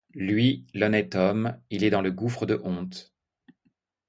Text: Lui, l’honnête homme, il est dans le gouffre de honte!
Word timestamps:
Lui, 0.15 0.65
l’honnête 0.73 1.13
homme, 1.13 1.61
il 1.69 1.83
est 1.83 1.91
dans 1.91 2.01
le 2.01 2.11
gouffre 2.11 2.47
de 2.47 2.59
honte! 2.63 3.13